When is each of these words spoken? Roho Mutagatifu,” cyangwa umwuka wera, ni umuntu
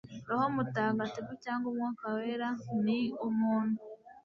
Roho 0.27 0.45
Mutagatifu,” 0.55 1.33
cyangwa 1.43 1.65
umwuka 1.69 2.05
wera, 2.17 2.49
ni 2.83 2.99
umuntu 3.27 3.79